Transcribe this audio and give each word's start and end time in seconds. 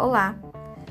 Olá, 0.00 0.34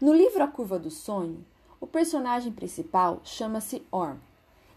No 0.00 0.14
livro 0.14 0.44
A 0.44 0.46
Curva 0.46 0.78
do 0.78 0.88
Sonho, 0.88 1.44
o 1.80 1.86
personagem 1.88 2.52
principal 2.52 3.20
chama-se 3.24 3.82
Orm 3.90 4.18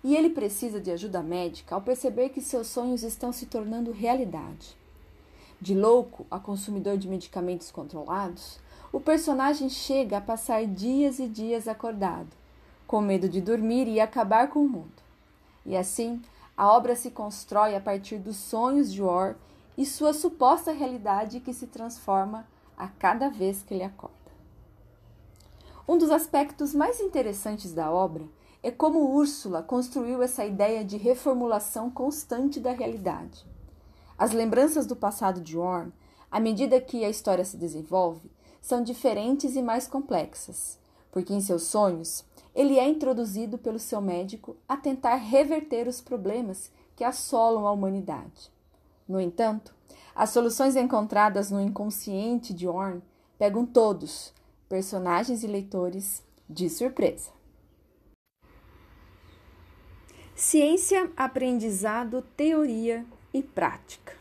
e 0.04 0.16
ele 0.16 0.32
precisa 0.32 0.82
de 0.82 0.90
ajuda 0.90 1.22
médica 1.22 1.76
ao 1.76 1.82
perceber 1.82 2.30
que 2.30 2.42
seus 2.42 2.66
sonhos 2.66 3.04
estão 3.04 3.32
se 3.32 3.46
tornando 3.46 3.92
realidade. 3.92 4.76
De 5.62 5.76
louco 5.76 6.26
a 6.32 6.40
consumidor 6.40 6.98
de 6.98 7.08
medicamentos 7.08 7.70
controlados, 7.70 8.60
o 8.92 9.00
personagem 9.00 9.70
chega 9.70 10.18
a 10.18 10.22
passar 10.22 10.66
dias 10.66 11.20
e 11.20 11.28
dias 11.28 11.68
acordado, 11.68 12.36
com 12.88 13.00
medo 13.02 13.30
de 13.30 13.40
dormir 13.40 13.88
e 13.88 14.00
acabar 14.00 14.50
com 14.50 14.62
o 14.62 14.68
mundo. 14.68 15.06
E 15.64 15.78
assim, 15.78 16.20
a 16.58 16.74
obra 16.76 16.96
se 16.96 17.12
constrói 17.12 17.76
a 17.76 17.80
partir 17.80 18.18
dos 18.18 18.36
sonhos 18.36 18.92
de 18.92 19.04
Orr 19.04 19.36
e 19.78 19.86
sua 19.86 20.12
suposta 20.12 20.72
realidade 20.72 21.40
que 21.40 21.54
se 21.54 21.68
transforma 21.68 22.48
a 22.76 22.88
cada 22.88 23.30
vez 23.30 23.62
que 23.62 23.76
ele 23.76 23.84
acorda. 23.84 24.16
Um 25.88 25.98
dos 25.98 26.10
aspectos 26.10 26.74
mais 26.74 27.00
interessantes 27.00 27.72
da 27.74 27.92
obra 27.92 28.26
é 28.64 28.72
como 28.72 29.14
Úrsula 29.14 29.62
construiu 29.62 30.22
essa 30.24 30.44
ideia 30.44 30.84
de 30.84 30.98
reformulação 30.98 31.92
constante 31.92 32.60
da 32.60 32.72
realidade. 32.72 33.46
As 34.18 34.32
lembranças 34.32 34.88
do 34.88 34.96
passado 34.96 35.40
de 35.40 35.58
Orm, 35.58 35.92
à 36.32 36.40
medida 36.40 36.82
que 36.82 37.06
a 37.06 37.10
história 37.10 37.46
se 37.46 37.56
desenvolve, 37.56 38.32
são 38.60 38.84
diferentes 38.84 39.56
e 39.56 39.62
mais 39.62 39.88
complexas, 39.88 40.80
porque 41.12 41.34
em 41.34 41.40
seus 41.40 41.64
sonhos 41.64 42.26
ele 42.58 42.80
é 42.80 42.90
introduzido 42.90 43.56
pelo 43.56 43.78
seu 43.78 44.02
médico 44.02 44.58
a 44.68 44.76
tentar 44.76 45.14
reverter 45.14 45.88
os 45.88 46.02
problemas 46.02 46.72
que 46.96 47.04
assolam 47.04 47.68
a 47.68 47.72
humanidade. 47.72 48.52
No 49.08 49.22
entanto, 49.22 49.76
as 50.16 50.32
soluções 50.32 50.76
encontradas 50.76 51.52
no 51.52 51.62
inconsciente 51.62 52.56
de 52.56 52.68
Orn 52.68 53.00
pegam 53.38 53.64
todos, 53.64 54.34
personagens 54.68 55.44
e 55.44 55.48
leitores, 55.48 56.24
de 56.50 56.68
surpresa. 56.68 57.30
Ciência, 60.36 61.12
aprendizado, 61.16 62.24
teoria 62.36 63.06
e 63.32 63.44
prática. 63.44 64.14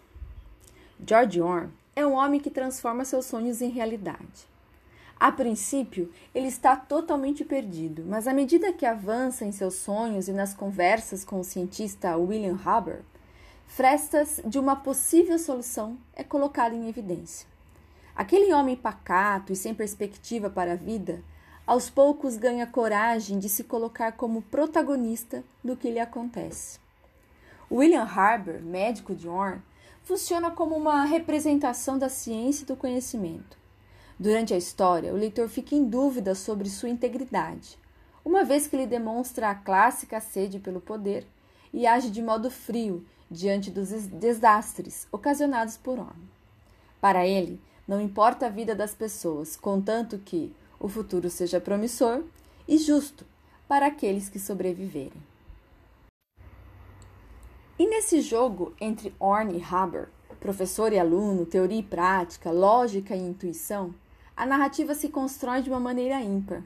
George 1.06 1.40
Orn 1.40 1.72
é 1.94 2.06
um 2.06 2.12
homem 2.12 2.38
que 2.38 2.50
transforma 2.50 3.06
seus 3.06 3.24
sonhos 3.24 3.62
em 3.62 3.70
realidade. 3.70 4.46
A 5.18 5.32
princípio, 5.32 6.12
ele 6.34 6.46
está 6.46 6.76
totalmente 6.76 7.42
perdido, 7.42 8.04
mas 8.06 8.28
à 8.28 8.34
medida 8.34 8.72
que 8.72 8.84
avança 8.84 9.46
em 9.46 9.52
seus 9.52 9.74
sonhos 9.74 10.28
e 10.28 10.32
nas 10.32 10.52
conversas 10.52 11.24
com 11.24 11.40
o 11.40 11.44
cientista 11.44 12.18
William 12.18 12.58
Haber, 12.62 13.02
frestas 13.66 14.42
de 14.44 14.58
uma 14.58 14.76
possível 14.76 15.38
solução 15.38 15.96
é 16.14 16.22
colocado 16.22 16.74
em 16.74 16.86
evidência. 16.86 17.48
Aquele 18.14 18.52
homem 18.52 18.76
pacato 18.76 19.54
e 19.54 19.56
sem 19.56 19.74
perspectiva 19.74 20.50
para 20.50 20.72
a 20.72 20.76
vida, 20.76 21.22
aos 21.66 21.88
poucos 21.88 22.36
ganha 22.36 22.66
coragem 22.66 23.38
de 23.38 23.48
se 23.48 23.64
colocar 23.64 24.12
como 24.12 24.42
protagonista 24.42 25.42
do 25.64 25.76
que 25.76 25.90
lhe 25.90 25.98
acontece. 25.98 26.78
William 27.70 28.04
Haber, 28.04 28.62
médico 28.62 29.14
de 29.14 29.26
Orn, 29.26 29.62
funciona 30.04 30.50
como 30.50 30.76
uma 30.76 31.04
representação 31.04 31.98
da 31.98 32.10
ciência 32.10 32.64
e 32.64 32.66
do 32.66 32.76
conhecimento. 32.76 33.65
Durante 34.18 34.54
a 34.54 34.56
história, 34.56 35.12
o 35.12 35.16
leitor 35.16 35.46
fica 35.46 35.74
em 35.74 35.84
dúvida 35.84 36.34
sobre 36.34 36.70
sua 36.70 36.88
integridade, 36.88 37.78
uma 38.24 38.44
vez 38.44 38.66
que 38.66 38.74
ele 38.74 38.86
demonstra 38.86 39.50
a 39.50 39.54
clássica 39.54 40.20
sede 40.20 40.58
pelo 40.58 40.80
poder 40.80 41.26
e 41.70 41.86
age 41.86 42.10
de 42.10 42.22
modo 42.22 42.50
frio 42.50 43.04
diante 43.30 43.70
dos 43.70 43.90
desastres 44.06 45.06
ocasionados 45.12 45.76
por 45.76 45.98
homem. 45.98 46.30
Para 46.98 47.26
ele, 47.26 47.60
não 47.86 48.00
importa 48.00 48.46
a 48.46 48.50
vida 48.50 48.74
das 48.74 48.94
pessoas, 48.94 49.54
contanto 49.54 50.18
que 50.18 50.50
o 50.80 50.88
futuro 50.88 51.28
seja 51.28 51.60
promissor 51.60 52.22
e 52.66 52.78
justo 52.78 53.26
para 53.68 53.86
aqueles 53.86 54.30
que 54.30 54.38
sobreviverem. 54.38 55.22
E 57.78 57.86
nesse 57.86 58.22
jogo 58.22 58.72
entre 58.80 59.14
Orne 59.20 59.58
e 59.58 59.62
Haber, 59.62 60.08
professor 60.40 60.90
e 60.92 60.98
aluno, 60.98 61.44
teoria 61.44 61.80
e 61.80 61.82
prática, 61.82 62.50
lógica 62.50 63.14
e 63.14 63.20
intuição, 63.20 63.94
a 64.36 64.44
narrativa 64.44 64.94
se 64.94 65.08
constrói 65.08 65.62
de 65.62 65.70
uma 65.70 65.80
maneira 65.80 66.20
ímpar. 66.20 66.62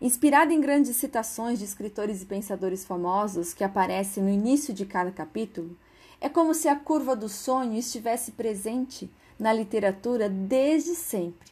Inspirada 0.00 0.52
em 0.52 0.60
grandes 0.60 0.96
citações 0.96 1.58
de 1.58 1.64
escritores 1.64 2.22
e 2.22 2.26
pensadores 2.26 2.84
famosos 2.84 3.52
que 3.52 3.64
aparecem 3.64 4.22
no 4.22 4.30
início 4.30 4.72
de 4.72 4.86
cada 4.86 5.10
capítulo, 5.10 5.76
é 6.20 6.28
como 6.28 6.54
se 6.54 6.68
a 6.68 6.76
curva 6.76 7.16
do 7.16 7.28
sonho 7.28 7.74
estivesse 7.74 8.32
presente 8.32 9.10
na 9.38 9.52
literatura 9.52 10.28
desde 10.28 10.94
sempre 10.94 11.50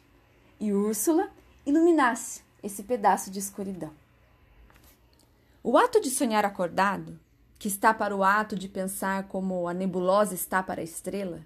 e 0.59 0.73
Úrsula 0.73 1.29
iluminasse 1.65 2.41
esse 2.61 2.83
pedaço 2.83 3.31
de 3.31 3.39
escuridão. 3.39 3.91
O 5.63 5.77
ato 5.77 6.01
de 6.01 6.09
sonhar 6.09 6.45
acordado, 6.45 7.19
que 7.57 7.67
está 7.67 7.93
para 7.93 8.15
o 8.15 8.23
ato 8.23 8.55
de 8.55 8.67
pensar 8.67 9.27
como 9.27 9.67
a 9.67 9.73
nebulosa 9.73 10.33
está 10.33 10.61
para 10.61 10.81
a 10.81 10.83
estrela, 10.83 11.41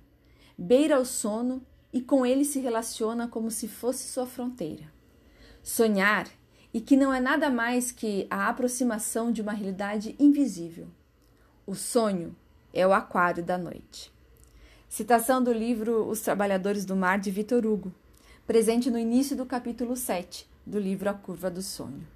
beira 0.58 1.00
o 1.00 1.06
sono 1.06 1.62
e 1.94 2.02
com 2.02 2.26
ele 2.26 2.44
se 2.44 2.60
relaciona 2.60 3.28
como 3.28 3.52
se 3.52 3.68
fosse 3.68 4.08
sua 4.08 4.26
fronteira. 4.26 4.92
Sonhar, 5.62 6.28
e 6.74 6.82
que 6.82 6.98
não 6.98 7.14
é 7.14 7.20
nada 7.20 7.52
mais 7.52 7.92
que 7.92 8.26
a 8.30 8.50
aproximação 8.50 9.32
de 9.32 9.42
uma 9.42 9.54
realidade 9.54 10.16
invisível. 10.18 10.88
O 11.68 11.76
sonho 11.76 12.36
é 12.74 12.86
o 12.86 12.92
aquário 12.92 13.44
da 13.44 13.58
noite. 13.58 14.12
Citação 14.90 15.42
do 15.42 15.54
livro 15.54 16.08
Os 16.08 16.22
Trabalhadores 16.22 16.84
do 16.84 16.96
Mar 16.96 17.20
de 17.20 17.30
Vitor 17.30 17.66
Hugo, 17.66 17.94
presente 18.48 18.90
no 18.90 18.98
início 18.98 19.38
do 19.38 19.46
capítulo 19.46 19.96
7 19.96 20.50
do 20.66 20.80
livro 20.80 21.10
A 21.10 21.14
Curva 21.14 21.52
do 21.52 21.62
Sonho. 21.62 22.08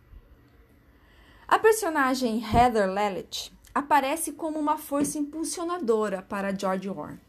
A 1.47 1.59
personagem 1.59 2.43
Heather 2.43 2.91
Lelich 2.91 3.53
aparece 3.73 4.33
como 4.33 4.59
uma 4.59 4.77
força 4.77 5.19
impulsionadora 5.19 6.21
para 6.21 6.53
George 6.53 6.89
Orwell. 6.89 7.26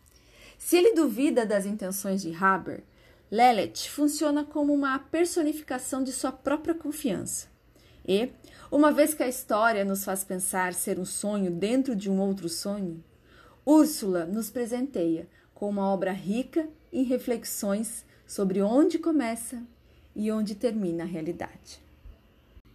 Se 0.59 0.77
ele 0.77 0.93
duvida 0.93 1.47
das 1.47 1.65
intenções 1.65 2.21
de 2.21 2.35
Haber, 2.35 2.83
Lelet 3.31 3.89
funciona 3.89 4.45
como 4.45 4.75
uma 4.75 4.99
personificação 4.99 6.03
de 6.03 6.11
sua 6.11 6.33
própria 6.33 6.75
confiança. 6.75 7.47
E, 8.07 8.33
uma 8.71 8.91
vez 8.91 9.15
que 9.15 9.23
a 9.23 9.29
história 9.29 9.85
nos 9.85 10.05
faz 10.05 10.25
pensar 10.25 10.75
ser 10.75 10.99
um 10.99 11.05
sonho 11.05 11.51
dentro 11.51 11.95
de 11.95 12.11
um 12.11 12.19
outro 12.19 12.49
sonho, 12.49 13.03
Úrsula 13.65 14.25
nos 14.25 14.51
presenteia 14.51 15.29
com 15.55 15.69
uma 15.69 15.93
obra 15.93 16.11
rica 16.11 16.69
em 16.93 17.05
reflexões 17.05 18.05
sobre 18.27 18.61
onde 18.61 18.99
começa 18.99 19.63
e 20.17 20.33
onde 20.33 20.55
termina 20.55 21.05
a 21.05 21.07
realidade. 21.07 21.81